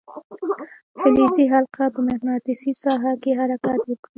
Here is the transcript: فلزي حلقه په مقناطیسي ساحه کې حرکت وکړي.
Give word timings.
فلزي 0.99 1.45
حلقه 1.53 1.83
په 1.95 1.99
مقناطیسي 2.09 2.71
ساحه 2.83 3.13
کې 3.21 3.31
حرکت 3.39 3.77
وکړي. 3.87 3.95